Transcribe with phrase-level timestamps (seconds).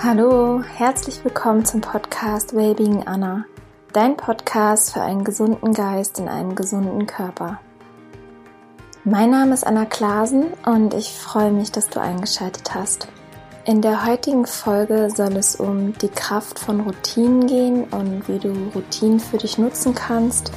[0.00, 3.46] Hallo, herzlich willkommen zum Podcast Wellbeing Anna,
[3.92, 7.58] dein Podcast für einen gesunden Geist in einem gesunden Körper.
[9.02, 13.08] Mein Name ist Anna Klasen und ich freue mich, dass du eingeschaltet hast.
[13.64, 18.52] In der heutigen Folge soll es um die Kraft von Routinen gehen und wie du
[18.76, 20.52] Routinen für dich nutzen kannst.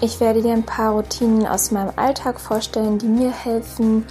[0.00, 4.06] Ich werde dir ein paar Routinen aus meinem Alltag vorstellen, die mir helfen,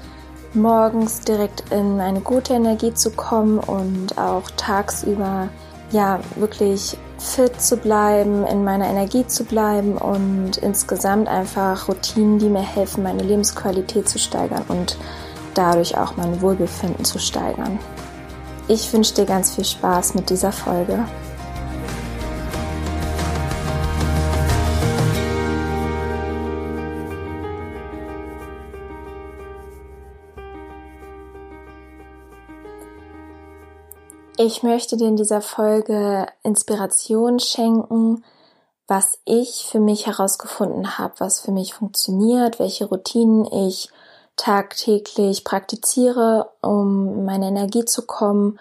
[0.55, 5.50] morgens direkt in eine gute Energie zu kommen und auch tagsüber
[5.91, 12.49] ja wirklich fit zu bleiben, in meiner Energie zu bleiben und insgesamt einfach Routinen, die
[12.49, 14.98] mir helfen, meine Lebensqualität zu steigern und
[15.54, 17.80] dadurch auch mein Wohlbefinden zu steigern.
[18.68, 21.05] Ich wünsche dir ganz viel Spaß mit dieser Folge.
[34.38, 38.26] Ich möchte dir in dieser Folge Inspiration schenken,
[38.86, 43.90] was ich für mich herausgefunden habe, was für mich funktioniert, welche Routinen ich
[44.36, 48.60] tagtäglich praktiziere, um meine Energie zu kommen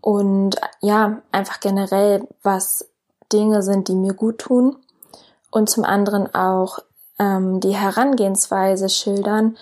[0.00, 2.88] und ja, einfach generell, was
[3.32, 4.76] Dinge sind, die mir gut tun
[5.50, 6.78] und zum anderen auch
[7.18, 9.56] ähm, die Herangehensweise schildern,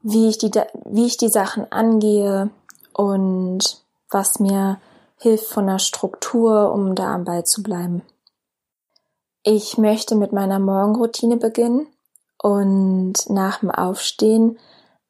[0.00, 0.50] wie ich die,
[0.86, 2.48] wie ich die Sachen angehe
[2.94, 4.78] und was mir
[5.22, 8.02] hilft von der Struktur, um da am Ball zu bleiben.
[9.44, 11.86] Ich möchte mit meiner Morgenroutine beginnen
[12.42, 14.58] und nach dem Aufstehen,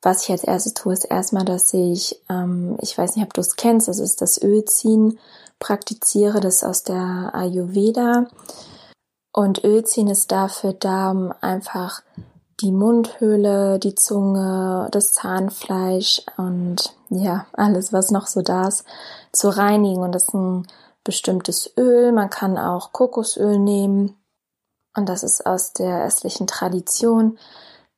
[0.02, 3.40] was ich als erstes tue, ist erstmal, dass ich, ähm, ich weiß nicht, ob du
[3.40, 5.18] es kennst, das ist das Ölziehen,
[5.58, 8.27] praktiziere das aus der Ayurveda.
[9.33, 12.02] Und Ölziehen ist dafür da, um einfach
[12.62, 18.84] die Mundhöhle, die Zunge, das Zahnfleisch und ja, alles, was noch so da ist,
[19.33, 20.02] zu reinigen.
[20.02, 20.67] Und das ist ein
[21.05, 22.12] bestimmtes Öl.
[22.12, 24.17] Man kann auch Kokosöl nehmen.
[24.95, 27.39] Und das ist aus der östlichen Tradition,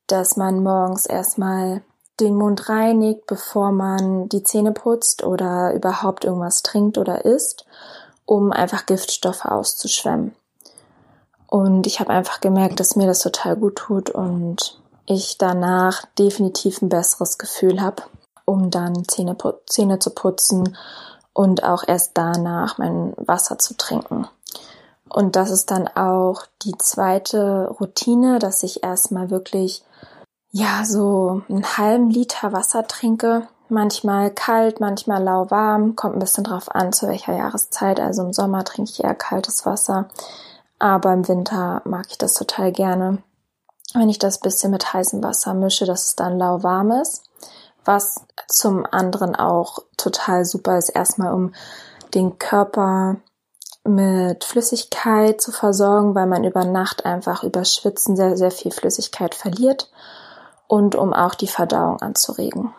[0.06, 1.82] dass man morgens erstmal
[2.20, 7.66] den Mund reinigt, bevor man die Zähne putzt oder überhaupt irgendwas trinkt oder isst,
[8.24, 10.34] um einfach Giftstoffe auszuschwemmen.
[11.54, 16.82] Und ich habe einfach gemerkt, dass mir das total gut tut und ich danach definitiv
[16.82, 18.02] ein besseres Gefühl habe,
[18.44, 20.76] um dann Zähne, Zähne zu putzen
[21.32, 24.26] und auch erst danach mein Wasser zu trinken.
[25.08, 29.84] Und das ist dann auch die zweite Routine, dass ich erstmal wirklich,
[30.50, 33.46] ja, so einen halben Liter Wasser trinke.
[33.68, 35.94] Manchmal kalt, manchmal lauwarm.
[35.94, 38.00] Kommt ein bisschen drauf an, zu welcher Jahreszeit.
[38.00, 40.08] Also im Sommer trinke ich eher kaltes Wasser.
[40.78, 43.22] Aber im Winter mag ich das total gerne,
[43.94, 47.24] wenn ich das bisschen mit heißem Wasser mische, dass es dann lauwarm ist.
[47.84, 51.52] Was zum anderen auch total super ist, erstmal um
[52.14, 53.16] den Körper
[53.84, 59.34] mit Flüssigkeit zu versorgen, weil man über Nacht einfach über Schwitzen sehr, sehr viel Flüssigkeit
[59.34, 59.90] verliert
[60.66, 62.74] und um auch die Verdauung anzuregen.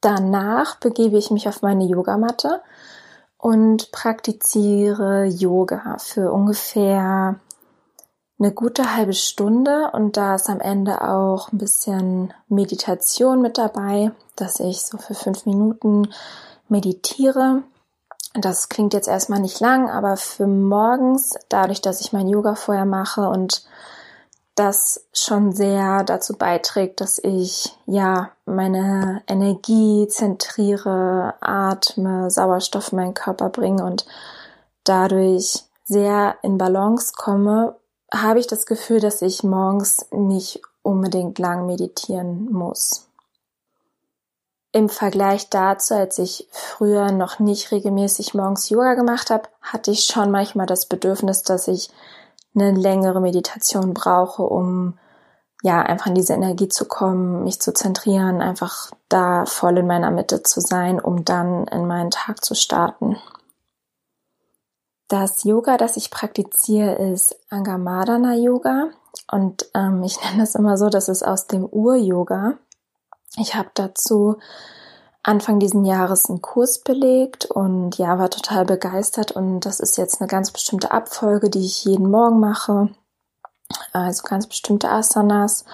[0.00, 2.62] Danach begebe ich mich auf meine Yogamatte
[3.38, 7.38] und praktiziere Yoga für ungefähr
[8.38, 14.12] eine gute halbe Stunde und da ist am Ende auch ein bisschen Meditation mit dabei,
[14.36, 16.08] dass ich so für fünf Minuten
[16.68, 17.62] meditiere.
[18.34, 22.84] Das klingt jetzt erstmal nicht lang, aber für morgens, dadurch, dass ich mein Yoga vorher
[22.84, 23.64] mache und
[24.56, 33.14] das schon sehr dazu beiträgt, dass ich ja meine Energie zentriere, atme, Sauerstoff in meinen
[33.14, 34.06] Körper bringe und
[34.82, 37.76] dadurch sehr in Balance komme,
[38.12, 43.08] habe ich das Gefühl, dass ich morgens nicht unbedingt lang meditieren muss.
[44.72, 50.04] Im Vergleich dazu, als ich früher noch nicht regelmäßig morgens Yoga gemacht habe, hatte ich
[50.04, 51.90] schon manchmal das Bedürfnis, dass ich
[52.56, 54.98] eine längere Meditation brauche, um
[55.62, 60.10] ja einfach in diese Energie zu kommen, mich zu zentrieren, einfach da voll in meiner
[60.10, 63.16] Mitte zu sein, um dann in meinen Tag zu starten.
[65.08, 68.90] Das Yoga, das ich praktiziere, ist Angamadana Yoga
[69.30, 72.54] und ähm, ich nenne das immer so, das ist aus dem Ur-Yoga.
[73.38, 74.36] Ich habe dazu
[75.26, 80.20] Anfang diesen Jahres einen Kurs belegt und ja, war total begeistert und das ist jetzt
[80.20, 82.90] eine ganz bestimmte Abfolge, die ich jeden Morgen mache.
[83.92, 85.64] Also ganz bestimmte Asanas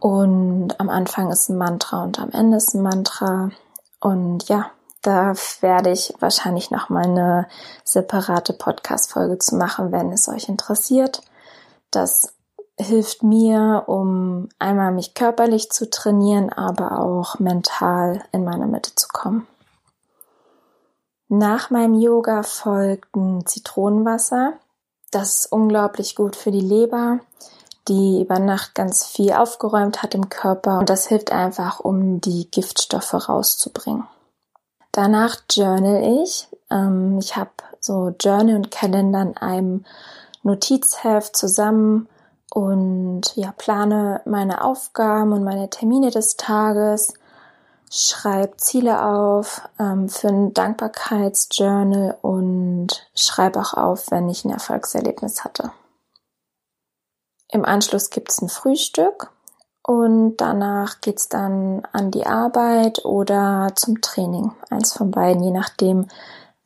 [0.00, 3.50] und am Anfang ist ein Mantra und am Ende ist ein Mantra
[4.00, 4.70] und ja,
[5.00, 7.48] da werde ich wahrscheinlich noch mal eine
[7.84, 11.22] separate Podcast-Folge zu machen, wenn es euch interessiert.
[11.90, 12.34] Das
[12.78, 19.08] hilft mir, um einmal mich körperlich zu trainieren, aber auch mental in meiner Mitte zu
[19.08, 19.46] kommen.
[21.28, 24.54] Nach meinem Yoga folgten Zitronenwasser.
[25.10, 27.20] Das ist unglaublich gut für die Leber,
[27.88, 32.50] die über Nacht ganz viel aufgeräumt hat im Körper und das hilft einfach, um die
[32.50, 34.04] Giftstoffe rauszubringen.
[34.92, 36.48] Danach journal ich.
[36.70, 39.84] Ähm, ich habe so Journal und Kalender in einem
[40.42, 42.08] Notizheft zusammen
[42.50, 47.14] und ja, plane meine Aufgaben und meine Termine des Tages,
[47.90, 55.44] schreibe Ziele auf ähm, für ein Dankbarkeitsjournal und schreibe auch auf, wenn ich ein Erfolgserlebnis
[55.44, 55.72] hatte.
[57.50, 59.30] Im Anschluss gibt's ein Frühstück
[59.82, 64.52] und danach geht's dann an die Arbeit oder zum Training.
[64.68, 66.08] Eins von beiden, je nachdem,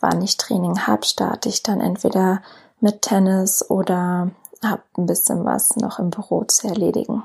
[0.01, 2.43] wann ich Training habe, starte ich dann entweder
[2.81, 4.33] mit Tennis oder
[4.65, 7.25] habe ein bisschen was noch im Büro zu erledigen.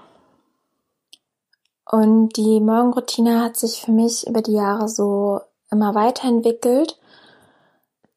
[1.90, 5.40] Und die Morgenroutine hat sich für mich über die Jahre so
[5.72, 7.00] immer weiterentwickelt.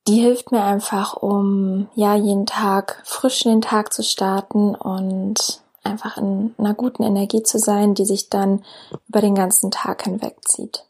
[0.09, 5.61] Die hilft mir einfach, um ja jeden Tag frisch in den Tag zu starten und
[5.85, 8.65] einfach in einer guten Energie zu sein, die sich dann
[9.09, 10.85] über den ganzen Tag hinweg zieht.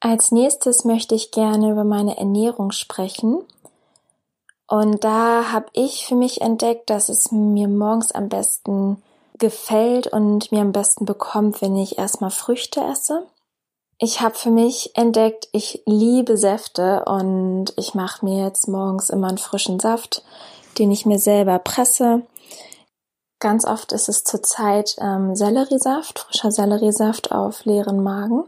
[0.00, 3.42] Als nächstes möchte ich gerne über meine Ernährung sprechen.
[4.68, 9.02] Und da habe ich für mich entdeckt, dass es mir morgens am besten
[9.38, 13.26] gefällt und mir am besten bekommt, wenn ich erstmal Früchte esse.
[13.98, 19.28] Ich habe für mich entdeckt, ich liebe Säfte und ich mache mir jetzt morgens immer
[19.28, 20.22] einen frischen Saft,
[20.78, 22.22] den ich mir selber presse.
[23.40, 28.44] Ganz oft ist es zurzeit ähm, Selleriesaft, frischer Selleriesaft auf leeren Magen.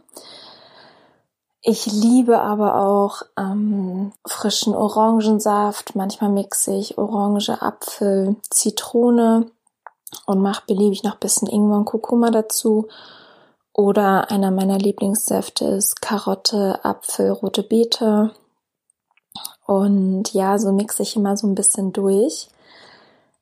[1.62, 5.94] Ich liebe aber auch ähm, frischen Orangensaft.
[5.94, 9.50] Manchmal mixe ich Orange, Apfel, Zitrone
[10.24, 12.88] und mache beliebig noch bisschen Ingwer und Kurkuma dazu.
[13.74, 18.32] Oder einer meiner Lieblingssäfte ist Karotte, Apfel, rote Beete.
[19.66, 22.48] Und ja, so mixe ich immer so ein bisschen durch.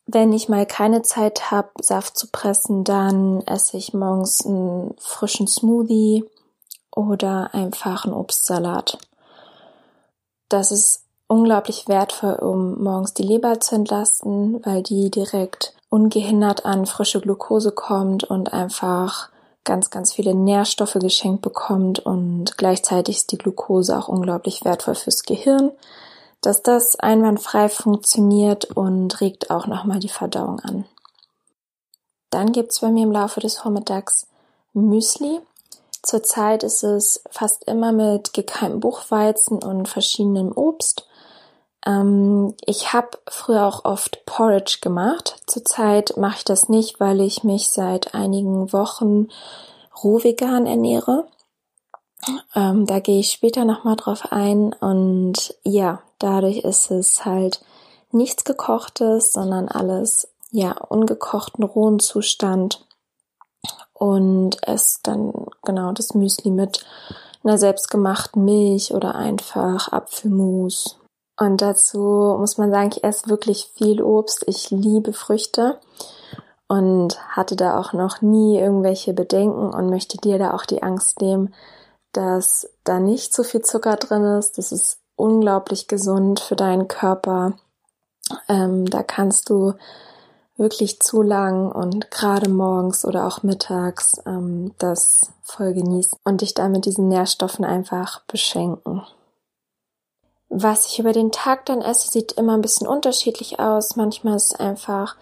[0.06, 5.47] Wenn ich mal keine Zeit habe, Saft zu pressen, dann esse ich morgens einen frischen
[5.47, 6.25] Smoothie
[6.99, 8.99] oder einfach einen Obstsalat.
[10.49, 16.87] Das ist unglaublich wertvoll, um morgens die Leber zu entlasten, weil die direkt ungehindert an
[16.87, 19.31] frische Glucose kommt und einfach
[19.65, 25.23] ganz, ganz viele Nährstoffe geschenkt bekommt und gleichzeitig ist die Glucose auch unglaublich wertvoll fürs
[25.23, 25.71] Gehirn,
[26.41, 30.85] dass das einwandfrei funktioniert und regt auch nochmal die Verdauung an.
[32.31, 34.27] Dann gibt's bei mir im Laufe des Vormittags
[34.73, 35.41] Müsli.
[36.08, 41.06] Zurzeit ist es fast immer mit gekeimtem Buchweizen und verschiedenem Obst.
[41.84, 45.43] Ähm, ich habe früher auch oft Porridge gemacht.
[45.46, 49.28] Zurzeit mache ich das nicht, weil ich mich seit einigen Wochen
[50.02, 51.28] rohvegan ernähre.
[52.55, 54.72] Ähm, da gehe ich später nochmal drauf ein.
[54.72, 57.60] Und ja, dadurch ist es halt
[58.12, 62.88] nichts gekochtes, sondern alles ja ungekochten rohen Zustand
[63.93, 65.32] und es dann
[65.62, 66.84] genau das Müsli mit
[67.44, 70.99] einer selbstgemachten Milch oder einfach Apfelmus
[71.38, 74.44] und dazu muss man sagen, ich esse wirklich viel Obst.
[74.48, 75.79] Ich liebe Früchte
[76.67, 81.20] und hatte da auch noch nie irgendwelche Bedenken und möchte dir da auch die Angst
[81.20, 81.55] nehmen,
[82.12, 84.58] dass da nicht so viel Zucker drin ist.
[84.58, 87.53] Das ist unglaublich gesund für deinen Körper.
[88.48, 89.74] Ähm, da kannst du
[90.58, 96.53] wirklich zu lang und gerade morgens oder auch mittags ähm, das voll genießen und dich
[96.53, 99.03] da mit diesen Nährstoffen einfach beschenken.
[100.50, 103.96] Was ich über den Tag dann esse, sieht immer ein bisschen unterschiedlich aus.
[103.96, 105.17] Manchmal ist es einfach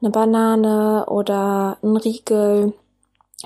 [0.00, 2.72] eine Banane oder ein Riegel.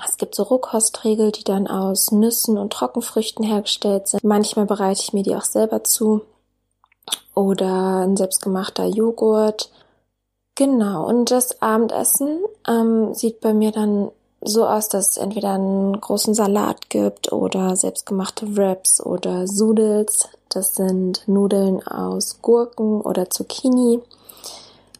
[0.03, 4.23] Es gibt so Rohkostriegel, die dann aus Nüssen und Trockenfrüchten hergestellt sind.
[4.23, 6.21] Manchmal bereite ich mir die auch selber zu.
[7.35, 9.69] Oder ein selbstgemachter Joghurt.
[10.57, 14.09] Genau, und das Abendessen ähm, sieht bei mir dann
[14.41, 20.29] so aus, dass es entweder einen großen Salat gibt oder selbstgemachte Wraps oder Sudels.
[20.49, 24.01] Das sind Nudeln aus Gurken oder Zucchini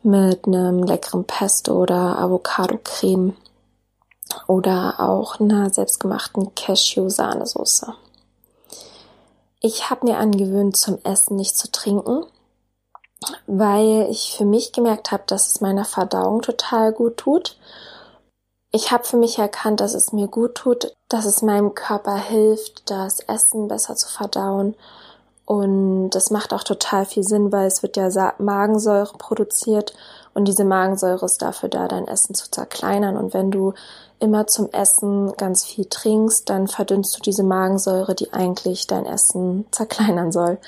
[0.03, 3.33] mit einem leckeren Pesto oder Avocado-Creme
[4.45, 7.95] oder auch einer selbstgemachten Cashew-Sahnesoße.
[9.59, 12.25] Ich habe mir angewöhnt, zum Essen nicht zu trinken,
[13.47, 17.57] weil ich für mich gemerkt habe, dass es meiner Verdauung total gut tut
[18.71, 22.89] ich habe für mich erkannt, dass es mir gut tut, dass es meinem Körper hilft,
[22.89, 24.75] das Essen besser zu verdauen.
[25.45, 29.93] Und das macht auch total viel Sinn, weil es wird ja Magensäure produziert
[30.33, 33.15] Und diese Magensäure ist dafür da, dein Essen zu zerkleinern.
[33.15, 33.73] Und wenn du
[34.19, 39.65] immer zum Essen ganz viel trinkst, dann verdünnst du diese Magensäure, die eigentlich dein Essen
[39.71, 40.59] zerkleinern soll.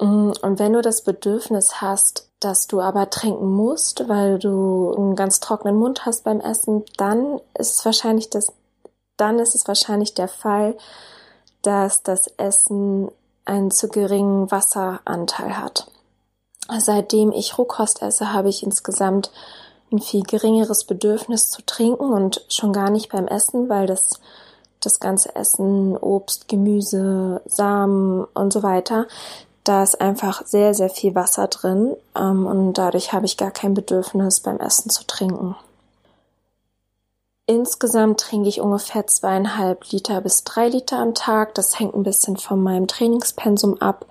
[0.00, 5.16] Mm, und wenn du das Bedürfnis hast, dass du aber trinken musst, weil du einen
[5.16, 8.52] ganz trockenen Mund hast beim Essen, dann ist es wahrscheinlich das,
[9.16, 10.76] dann ist es wahrscheinlich der Fall,
[11.62, 13.10] dass das Essen
[13.44, 15.90] einen zu geringen Wasseranteil hat.
[16.78, 19.30] Seitdem ich Rohkost esse, habe ich insgesamt
[19.92, 24.20] ein viel geringeres Bedürfnis zu trinken und schon gar nicht beim Essen, weil das
[24.80, 29.06] das ganze Essen, Obst, Gemüse, Samen und so weiter,
[29.68, 33.74] da ist einfach sehr, sehr viel Wasser drin ähm, und dadurch habe ich gar kein
[33.74, 35.56] Bedürfnis beim Essen zu trinken.
[37.48, 41.54] Insgesamt trinke ich ungefähr zweieinhalb Liter bis drei Liter am Tag.
[41.54, 44.04] Das hängt ein bisschen von meinem Trainingspensum ab.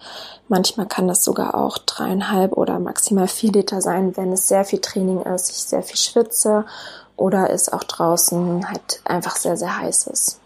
[0.48, 4.80] Manchmal kann das sogar auch dreieinhalb oder maximal vier Liter sein, wenn es sehr viel
[4.80, 6.66] Training ist, ich sehr viel schwitze
[7.18, 10.40] oder es auch draußen halt einfach sehr, sehr heiß ist.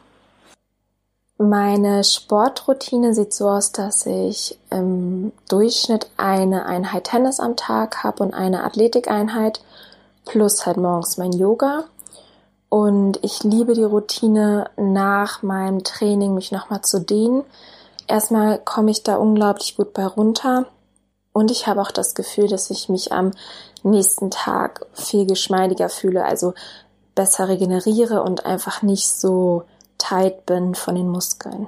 [1.42, 8.24] Meine Sportroutine sieht so aus, dass ich im Durchschnitt eine Einheit Tennis am Tag habe
[8.24, 9.62] und eine Athletikeinheit
[10.26, 11.86] plus halt morgens mein Yoga.
[12.68, 17.46] Und ich liebe die Routine nach meinem Training, mich nochmal zu dehnen.
[18.06, 20.66] Erstmal komme ich da unglaublich gut bei runter.
[21.32, 23.32] Und ich habe auch das Gefühl, dass ich mich am
[23.82, 26.54] nächsten Tag viel geschmeidiger fühle, also
[27.16, 29.64] besser regeneriere und einfach nicht so
[30.00, 31.68] tight bin von den Muskeln.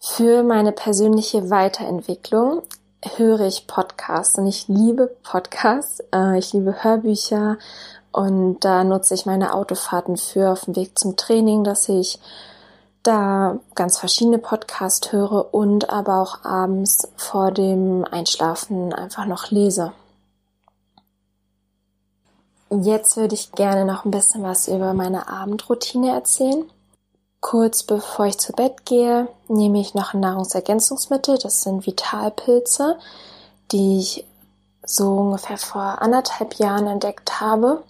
[0.00, 2.62] Für meine persönliche Weiterentwicklung
[3.16, 7.58] höre ich Podcasts und ich liebe Podcasts, äh, ich liebe Hörbücher
[8.12, 12.20] und da nutze ich meine Autofahrten für auf dem Weg zum Training, dass ich
[13.02, 19.92] da ganz verschiedene Podcasts höre und aber auch abends vor dem Einschlafen einfach noch lese.
[22.70, 26.64] Jetzt würde ich gerne noch ein bisschen was über meine Abendroutine erzählen.
[27.40, 31.38] Kurz bevor ich zu Bett gehe, nehme ich noch ein Nahrungsergänzungsmittel.
[31.38, 32.98] Das sind Vitalpilze,
[33.70, 34.26] die ich
[34.84, 37.82] so ungefähr vor anderthalb Jahren entdeckt habe.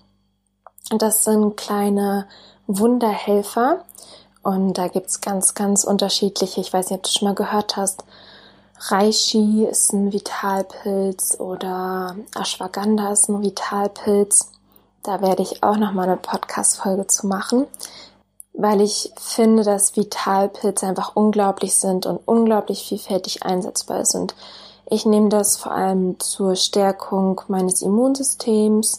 [0.91, 2.27] Das sind kleine
[2.67, 3.85] Wunderhelfer.
[4.43, 6.61] Und da gibt's ganz, ganz unterschiedliche.
[6.61, 8.05] Ich weiß nicht, ob du schon mal gehört hast.
[8.79, 14.51] Reishi ist ein Vitalpilz oder Ashwagandha ist ein Vitalpilz.
[15.05, 17.67] Da werde ich auch noch mal eine Podcast-Folge zu machen,
[18.55, 24.35] weil ich finde, dass Vitalpilze einfach unglaublich sind und unglaublich vielfältig einsetzbar sind.
[24.87, 28.97] Ich nehme das vor allem zur Stärkung meines Immunsystems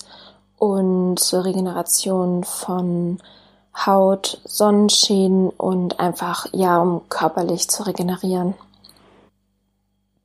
[0.60, 3.18] und zur Regeneration von
[3.76, 8.54] Haut, Sonnenschäden und einfach, ja, um körperlich zu regenerieren.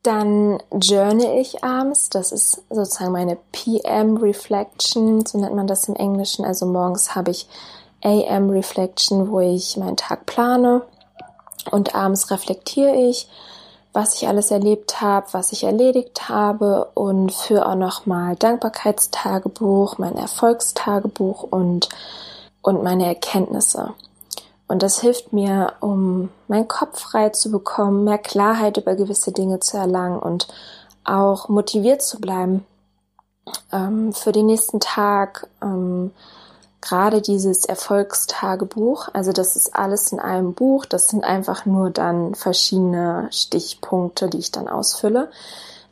[0.02, 2.08] Dann journal ich abends.
[2.08, 6.44] Das ist sozusagen meine PM Reflection, so nennt man das im Englischen.
[6.44, 7.46] Also morgens habe ich
[8.02, 10.82] AM Reflection, wo ich meinen Tag plane.
[11.70, 13.28] Und abends reflektiere ich,
[13.92, 20.16] was ich alles erlebt habe, was ich erledigt habe und führe auch nochmal Dankbarkeitstagebuch, mein
[20.16, 21.88] Erfolgstagebuch und,
[22.62, 23.92] und meine Erkenntnisse.
[24.70, 29.58] Und das hilft mir, um meinen Kopf frei zu bekommen, mehr Klarheit über gewisse Dinge
[29.58, 30.46] zu erlangen und
[31.02, 32.64] auch motiviert zu bleiben
[33.72, 35.48] ähm, für den nächsten Tag.
[35.60, 36.12] Ähm,
[36.80, 42.36] gerade dieses Erfolgstagebuch, also das ist alles in einem Buch, das sind einfach nur dann
[42.36, 45.32] verschiedene Stichpunkte, die ich dann ausfülle.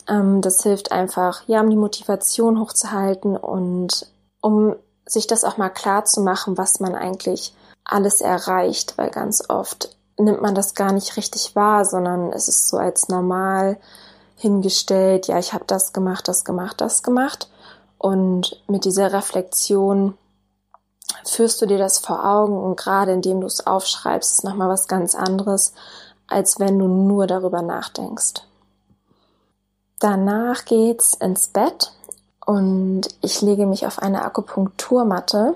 [0.09, 4.07] Ähm, das hilft einfach, ja, um die Motivation hochzuhalten und
[4.41, 7.55] um sich das auch mal klar zu machen, was man eigentlich
[7.89, 12.69] alles erreicht, weil ganz oft nimmt man das gar nicht richtig wahr, sondern es ist
[12.69, 13.79] so als normal
[14.37, 17.49] hingestellt, ja, ich habe das gemacht, das gemacht, das gemacht.
[17.99, 20.17] Und mit dieser Reflexion
[21.25, 24.87] führst du dir das vor Augen und gerade indem du es aufschreibst, ist nochmal was
[24.87, 25.73] ganz anderes,
[26.29, 28.43] als wenn du nur darüber nachdenkst.
[29.99, 31.93] Danach geht's ins Bett
[32.47, 35.55] und ich lege mich auf eine Akupunkturmatte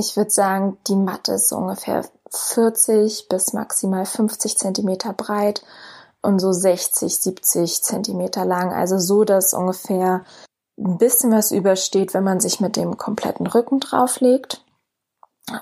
[0.00, 5.62] ich würde sagen, die Matte ist ungefähr 40 bis maximal 50 Zentimeter breit
[6.22, 8.72] und so 60, 70 Zentimeter lang.
[8.72, 10.24] Also so, dass ungefähr
[10.78, 14.64] ein bisschen was übersteht, wenn man sich mit dem kompletten Rücken drauflegt.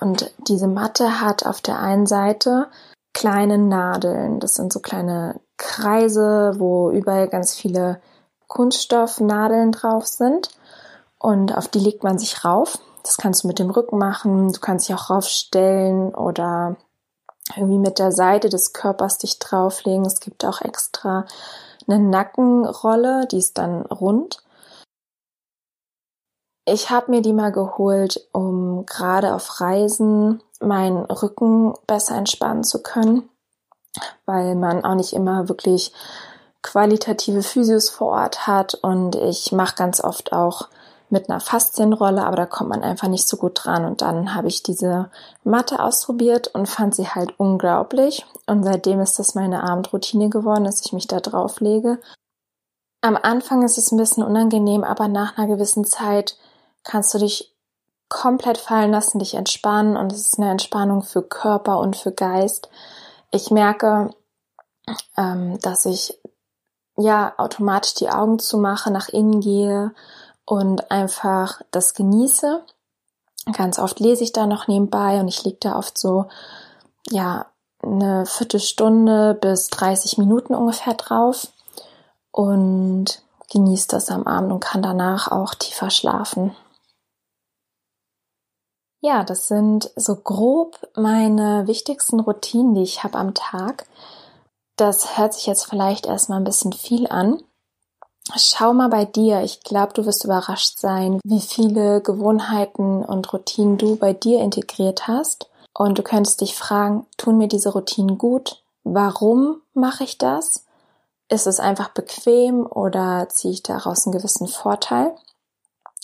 [0.01, 2.69] Und diese Matte hat auf der einen Seite
[3.15, 4.39] kleine Nadeln.
[4.41, 8.01] Das sind so kleine Kreise, wo überall ganz viele
[8.47, 10.51] Kunststoffnadeln drauf sind.
[11.19, 12.79] Und auf die legt man sich rauf.
[13.03, 14.53] Das kannst du mit dem Rücken machen.
[14.53, 16.77] Du kannst dich auch raufstellen oder
[17.57, 20.05] irgendwie mit der Seite des Körpers dich drauflegen.
[20.05, 21.27] Es gibt auch extra
[21.87, 24.43] eine Nackenrolle, die ist dann rund.
[26.67, 32.83] Ich habe mir die mal geholt, um gerade auf Reisen meinen Rücken besser entspannen zu
[32.83, 33.29] können,
[34.27, 35.95] weil man auch nicht immer wirklich
[36.61, 40.69] qualitative Physios vor Ort hat und ich mache ganz oft auch
[41.11, 43.85] mit einer Faszienrolle, aber da kommt man einfach nicht so gut dran.
[43.85, 45.11] Und dann habe ich diese
[45.45, 48.27] Matte ausprobiert und fand sie halt unglaublich.
[48.47, 51.99] Und seitdem ist das meine Abendroutine geworden, dass ich mich da drauf lege.
[53.01, 56.37] Am Anfang ist es ein bisschen unangenehm, aber nach einer gewissen Zeit
[56.85, 57.55] kannst du dich
[58.09, 62.69] komplett fallen lassen, dich entspannen und es ist eine Entspannung für Körper und für Geist.
[63.31, 64.11] Ich merke,
[65.17, 66.19] ähm, dass ich
[66.97, 69.93] ja automatisch die Augen zumache, nach innen gehe
[70.49, 72.65] und einfach das genieße.
[73.53, 76.27] Ganz oft lese ich da noch nebenbei und ich liege da oft so,
[77.11, 77.47] ja,
[77.83, 81.49] eine Viertelstunde bis 30 Minuten ungefähr drauf
[82.33, 86.57] und genieße das am Abend und kann danach auch tiefer schlafen.
[89.01, 93.87] Ja, das sind so grob meine wichtigsten Routinen, die ich habe am Tag.
[94.77, 97.43] Das hört sich jetzt vielleicht erstmal ein bisschen viel an.
[98.37, 99.43] Schau mal bei dir.
[99.43, 105.09] Ich glaube, du wirst überrascht sein, wie viele Gewohnheiten und Routinen du bei dir integriert
[105.09, 105.49] hast.
[105.75, 108.63] Und du könntest dich fragen, tun mir diese Routinen gut?
[108.85, 110.65] Warum mache ich das?
[111.29, 115.15] Ist es einfach bequem oder ziehe ich daraus einen gewissen Vorteil?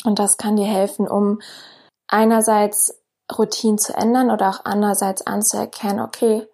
[0.04, 1.40] Und das kann dir helfen, um
[2.08, 2.98] einerseits
[3.36, 6.46] Routinen zu ändern oder auch andererseits anzuerkennen, okay,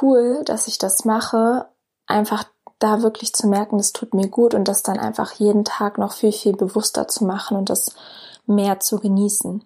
[0.00, 1.68] cool, dass ich das mache,
[2.06, 2.44] einfach
[2.78, 6.12] da wirklich zu merken, das tut mir gut und das dann einfach jeden Tag noch
[6.12, 7.94] viel, viel bewusster zu machen und das
[8.46, 9.64] mehr zu genießen.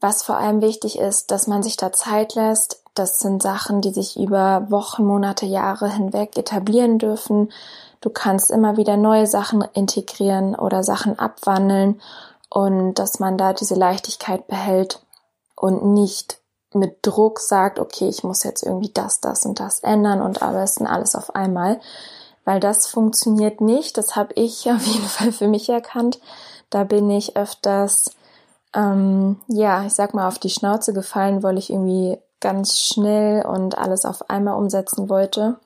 [0.00, 2.82] Was vor allem wichtig ist, dass man sich da Zeit lässt.
[2.94, 7.52] Das sind Sachen, die sich über Wochen, Monate, Jahre hinweg etablieren dürfen.
[8.00, 12.00] Du kannst immer wieder neue Sachen integrieren oder Sachen abwandeln
[12.50, 15.00] und dass man da diese Leichtigkeit behält
[15.54, 16.40] und nicht
[16.74, 20.54] mit Druck sagt, okay, ich muss jetzt irgendwie das, das und das ändern und am
[20.54, 21.80] besten alles auf einmal,
[22.44, 23.96] weil das funktioniert nicht.
[23.96, 26.20] Das habe ich auf jeden Fall für mich erkannt.
[26.70, 28.12] Da bin ich öfters,
[28.74, 33.78] ähm, ja, ich sag mal, auf die Schnauze gefallen, weil ich irgendwie ganz schnell und
[33.78, 35.58] alles auf einmal umsetzen wollte.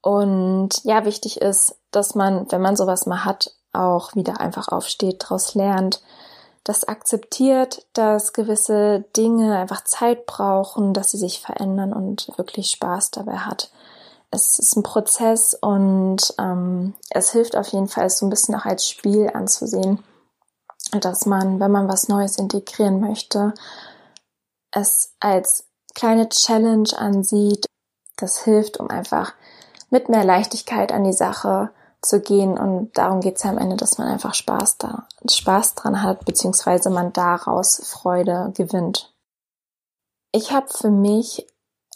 [0.00, 5.24] Und ja, wichtig ist, dass man, wenn man sowas mal hat, auch wieder einfach aufsteht,
[5.24, 6.02] daraus lernt,
[6.64, 13.10] das akzeptiert, dass gewisse Dinge einfach Zeit brauchen, dass sie sich verändern und wirklich Spaß
[13.10, 13.70] dabei hat.
[14.30, 18.54] Es ist ein Prozess und ähm, es hilft auf jeden Fall, es so ein bisschen
[18.54, 20.04] auch als Spiel anzusehen,
[21.00, 23.54] dass man, wenn man was Neues integrieren möchte,
[24.70, 27.66] es als kleine Challenge ansieht.
[28.16, 29.34] Das hilft, um einfach
[29.90, 31.70] mit mehr Leichtigkeit an die Sache
[32.02, 32.58] zu gehen.
[32.58, 36.90] Und darum geht's ja am Ende, dass man einfach Spaß da, Spaß dran hat, beziehungsweise
[36.90, 39.12] man daraus Freude gewinnt.
[40.32, 41.46] Ich habe für mich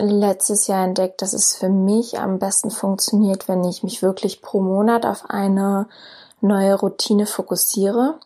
[0.02, 4.60] letztes Jahr entdeckt, dass es für mich am besten funktioniert, wenn ich mich wirklich pro
[4.60, 5.88] Monat auf eine
[6.40, 8.18] neue Routine fokussiere.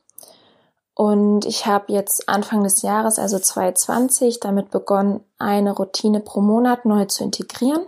[0.95, 6.87] Und ich habe jetzt Anfang des Jahres, also 2020, damit begonnen, eine Routine pro Monat
[6.87, 7.85] neu zu integrieren.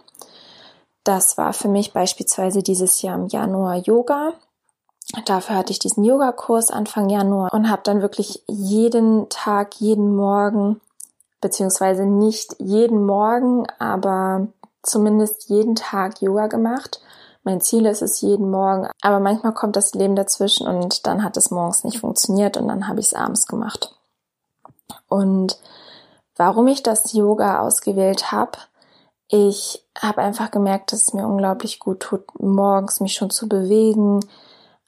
[1.04, 4.34] Das war für mich beispielsweise dieses Jahr im Januar Yoga.
[5.24, 10.82] Dafür hatte ich diesen Yogakurs Anfang Januar und habe dann wirklich jeden Tag, jeden Morgen,
[11.40, 14.48] beziehungsweise nicht jeden Morgen, aber
[14.82, 17.00] zumindest jeden Tag Yoga gemacht.
[17.44, 21.36] Mein Ziel ist es jeden Morgen, aber manchmal kommt das Leben dazwischen und dann hat
[21.36, 23.94] es morgens nicht funktioniert und dann habe ich es abends gemacht.
[25.08, 25.58] Und
[26.36, 28.52] warum ich das Yoga ausgewählt habe,
[29.28, 34.20] ich habe einfach gemerkt, dass es mir unglaublich gut tut, morgens mich schon zu bewegen,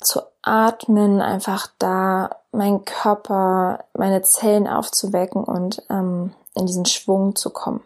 [0.00, 7.50] zu atmen, einfach da meinen Körper, meine Zellen aufzuwecken und ähm, in diesen Schwung zu
[7.50, 7.82] kommen.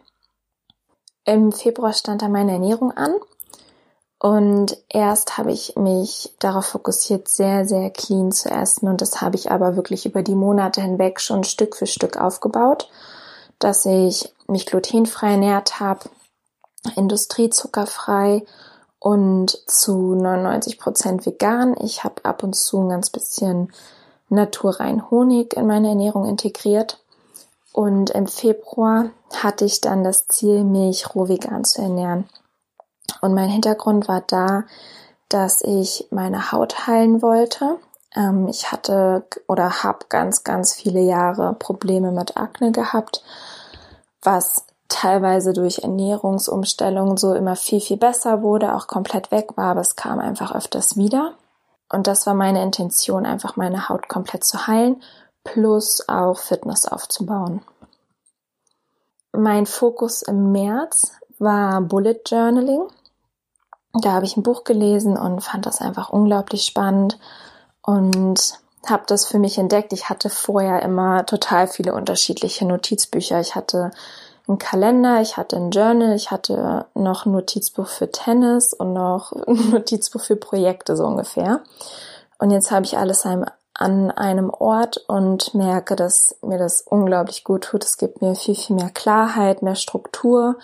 [1.25, 3.15] Im Februar stand da meine Ernährung an
[4.19, 9.37] und erst habe ich mich darauf fokussiert, sehr, sehr clean zu essen und das habe
[9.37, 12.91] ich aber wirklich über die Monate hinweg schon Stück für Stück aufgebaut,
[13.59, 16.11] dass ich mich glutenfrei ernährt habe,
[16.97, 18.45] industriezuckerfrei
[18.99, 21.77] und zu 99 Prozent vegan.
[21.81, 23.73] Ich habe ab und zu ein ganz bisschen
[24.31, 27.04] naturrein Honig in meine Ernährung integriert.
[27.75, 29.11] Und im Februar
[29.43, 32.29] hatte ich dann das Ziel, mich roh vegan zu ernähren.
[33.21, 34.63] Und mein Hintergrund war da,
[35.29, 37.79] dass ich meine Haut heilen wollte.
[38.15, 43.25] Ähm, ich hatte oder habe ganz, ganz viele Jahre Probleme mit Akne gehabt,
[44.23, 49.81] was teilweise durch Ernährungsumstellungen so immer viel, viel besser wurde, auch komplett weg war, aber
[49.81, 51.33] es kam einfach öfters wieder.
[51.91, 55.03] Und das war meine Intention, einfach meine Haut komplett zu heilen
[55.45, 57.63] plus auch Fitness aufzubauen.
[59.33, 62.89] Mein Fokus im März war Bullet Journaling.
[63.93, 67.19] Da habe ich ein Buch gelesen und fand das einfach unglaublich spannend
[67.83, 69.93] und habe das für mich entdeckt.
[69.93, 73.41] Ich hatte vorher immer total viele unterschiedliche Notizbücher.
[73.41, 73.91] Ich hatte
[74.47, 79.33] einen Kalender, ich hatte ein Journal, ich hatte noch ein Notizbuch für Tennis und noch
[79.47, 81.61] ein Notizbuch für Projekte so ungefähr.
[82.39, 83.25] Und jetzt habe ich alles
[83.75, 87.85] an einem Ort und merke, dass mir das unglaublich gut tut.
[87.85, 90.57] Es gibt mir viel, viel mehr Klarheit, mehr Struktur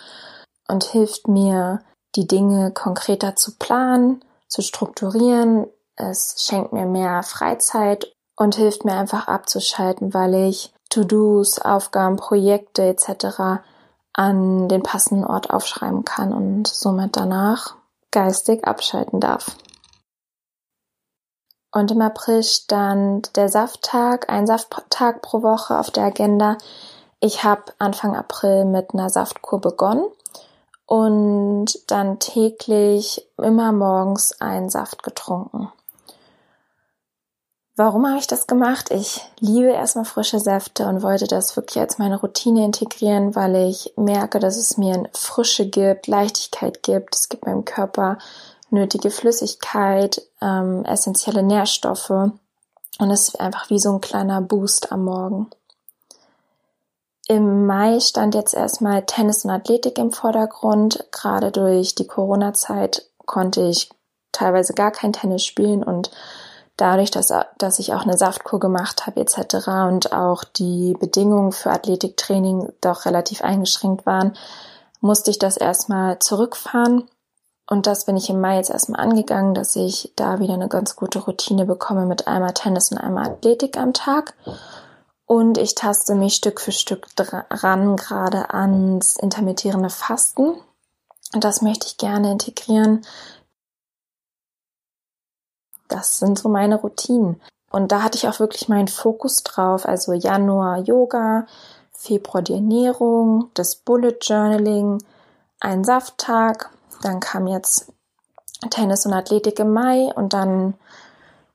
[0.68, 1.80] und hilft mir,
[2.16, 5.66] die Dinge konkreter zu planen, zu strukturieren.
[5.96, 12.84] Es schenkt mir mehr Freizeit und hilft mir einfach abzuschalten, weil ich To-Dos, Aufgaben, Projekte
[12.84, 13.62] etc.
[14.12, 17.76] an den passenden Ort aufschreiben kann und somit danach
[18.10, 19.56] geistig abschalten darf.
[21.72, 26.58] Und im April stand der Safttag, ein Safttag pro Woche auf der Agenda.
[27.20, 30.06] Ich habe Anfang April mit einer Saftkur begonnen
[30.86, 35.70] und dann täglich immer morgens einen Saft getrunken.
[37.76, 38.90] Warum habe ich das gemacht?
[38.90, 43.94] Ich liebe erstmal frische Säfte und wollte das wirklich als meine Routine integrieren, weil ich
[43.96, 47.14] merke, dass es mir Frische gibt, Leichtigkeit gibt.
[47.14, 48.18] Es gibt meinem Körper
[48.70, 55.04] nötige Flüssigkeit, ähm, essentielle Nährstoffe und es ist einfach wie so ein kleiner Boost am
[55.04, 55.50] Morgen.
[57.28, 61.06] Im Mai stand jetzt erstmal Tennis und Athletik im Vordergrund.
[61.12, 63.88] Gerade durch die Corona-Zeit konnte ich
[64.32, 66.10] teilweise gar kein Tennis spielen und
[66.76, 69.68] dadurch, dass, dass ich auch eine Saftkur gemacht habe etc.
[69.88, 74.36] und auch die Bedingungen für Athletiktraining doch relativ eingeschränkt waren,
[75.00, 77.08] musste ich das erstmal zurückfahren
[77.70, 80.96] und das bin ich im Mai jetzt erstmal angegangen, dass ich da wieder eine ganz
[80.96, 84.34] gute Routine bekomme mit einmal Tennis und einmal Athletik am Tag.
[85.24, 90.56] Und ich taste mich Stück für Stück dran, gerade ans intermittierende Fasten.
[91.32, 93.06] Und das möchte ich gerne integrieren.
[95.86, 97.40] Das sind so meine Routinen.
[97.70, 99.86] Und da hatte ich auch wirklich meinen Fokus drauf.
[99.86, 101.46] Also Januar Yoga,
[101.92, 105.04] Februar die Ernährung, das Bullet Journaling,
[105.60, 106.70] ein Safttag,
[107.02, 107.92] dann kam jetzt
[108.70, 110.74] Tennis und Athletik im Mai und dann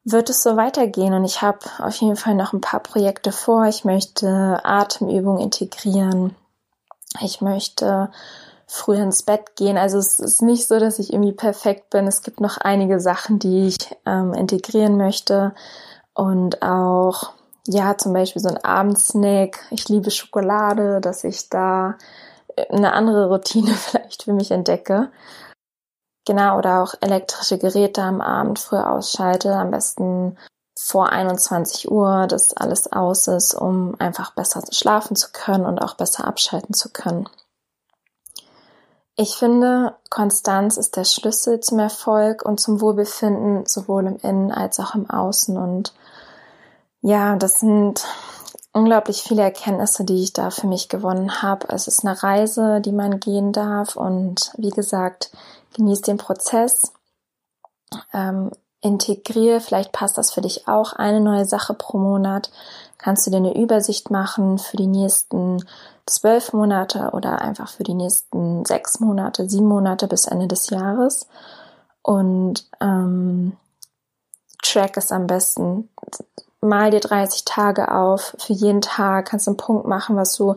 [0.03, 3.65] wird es so weitergehen und ich habe auf jeden Fall noch ein paar Projekte vor.
[3.65, 6.35] Ich möchte Atemübungen integrieren.
[7.21, 8.11] Ich möchte
[8.67, 9.77] früh ins Bett gehen.
[9.77, 12.07] Also es ist nicht so, dass ich irgendwie perfekt bin.
[12.07, 15.53] Es gibt noch einige Sachen, die ich ähm, integrieren möchte
[16.13, 17.33] und auch
[17.67, 19.59] ja zum Beispiel so ein Abendsnack.
[19.71, 21.95] Ich liebe Schokolade, dass ich da
[22.69, 25.11] eine andere Routine vielleicht für mich entdecke.
[26.25, 30.37] Genau, oder auch elektrische Geräte am Abend früh ausschalte, am besten
[30.77, 35.95] vor 21 Uhr, dass alles aus ist, um einfach besser schlafen zu können und auch
[35.95, 37.29] besser abschalten zu können.
[39.17, 44.79] Ich finde, Konstanz ist der Schlüssel zum Erfolg und zum Wohlbefinden, sowohl im Innen als
[44.79, 45.57] auch im Außen.
[45.57, 45.93] Und
[47.01, 48.03] ja, das sind
[48.75, 51.67] unglaublich viele Erkenntnisse, die ich da für mich gewonnen habe.
[51.69, 55.31] Es ist eine Reise, die man gehen darf und wie gesagt,
[55.75, 56.91] genieß den Prozess,
[58.13, 62.51] ähm, integriere, vielleicht passt das für dich auch, eine neue Sache pro Monat.
[62.97, 65.63] Kannst du dir eine Übersicht machen für die nächsten
[66.05, 71.27] zwölf Monate oder einfach für die nächsten sechs Monate, sieben Monate bis Ende des Jahres
[72.01, 73.55] und ähm,
[74.61, 75.89] track es am besten
[76.65, 78.35] mal dir 30 Tage auf.
[78.39, 80.55] Für jeden Tag kannst du einen Punkt machen, was du,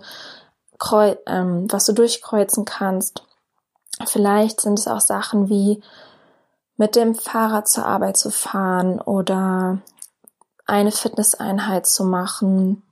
[0.78, 3.22] kreu ähm, was du durchkreuzen kannst.
[4.06, 5.82] Vielleicht sind es auch Sachen wie
[6.76, 9.78] mit dem Fahrrad zur Arbeit zu fahren oder
[10.66, 12.82] eine Fitnesseinheit zu machen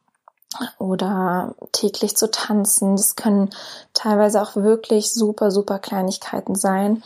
[0.79, 2.97] oder täglich zu tanzen.
[2.97, 3.51] Das können
[3.95, 7.03] teilweise auch wirklich super, super Kleinigkeiten sein.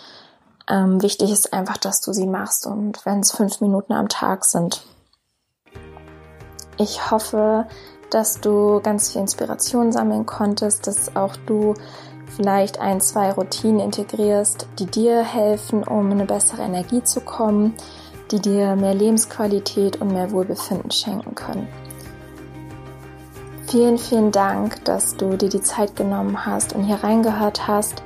[0.69, 4.45] Ähm, wichtig ist einfach, dass du sie machst und wenn es fünf Minuten am Tag
[4.45, 4.83] sind.
[6.81, 7.67] Ich hoffe,
[8.09, 11.75] dass du ganz viel Inspiration sammeln konntest, dass auch du
[12.35, 17.75] vielleicht ein, zwei Routinen integrierst, die dir helfen, um eine bessere Energie zu kommen,
[18.31, 21.69] die dir mehr Lebensqualität und mehr Wohlbefinden schenken können.
[23.67, 28.03] Vielen, vielen Dank, dass du dir die Zeit genommen hast und hier reingehört hast.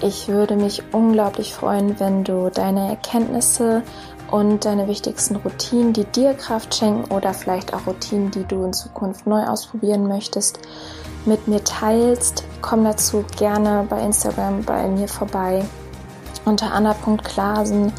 [0.00, 3.82] Ich würde mich unglaublich freuen, wenn du deine Erkenntnisse
[4.30, 8.72] und deine wichtigsten Routinen, die dir Kraft schenken oder vielleicht auch Routinen, die du in
[8.72, 10.60] Zukunft neu ausprobieren möchtest,
[11.26, 12.44] mit mir teilst.
[12.62, 15.64] Komm dazu gerne bei Instagram bei mir vorbei
[16.44, 17.92] unter anna.klasen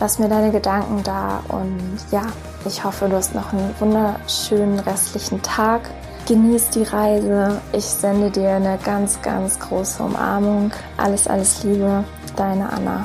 [0.00, 2.26] Lass mir deine Gedanken da und ja,
[2.66, 5.88] ich hoffe, du hast noch einen wunderschönen restlichen Tag.
[6.26, 7.60] Genieß die Reise.
[7.72, 10.72] Ich sende dir eine ganz, ganz große Umarmung.
[10.96, 12.02] Alles, alles Liebe.
[12.34, 13.04] Deine Anna.